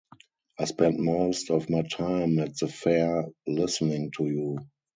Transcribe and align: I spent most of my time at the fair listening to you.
I 0.57 0.65
spent 0.65 0.97
most 0.97 1.51
of 1.51 1.69
my 1.69 1.83
time 1.83 2.39
at 2.39 2.57
the 2.57 2.67
fair 2.67 3.25
listening 3.45 4.09
to 4.17 4.25
you. 4.25 4.57